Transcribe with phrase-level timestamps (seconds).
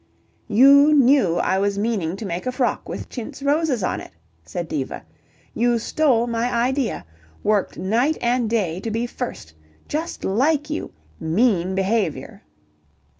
[0.47, 4.09] "You knew I was meaning to make a frock with chintz roses on it,"
[4.43, 5.03] said Diva.
[5.53, 7.05] "You stole my idea.
[7.43, 9.53] Worked night and day to be first.
[9.87, 10.91] Just like you.
[11.19, 12.41] Mean behaviour."